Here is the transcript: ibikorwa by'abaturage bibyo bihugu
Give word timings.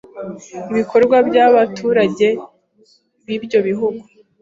ibikorwa 0.71 1.17
by'abaturage 1.27 2.27
bibyo 3.25 3.59
bihugu 3.67 4.03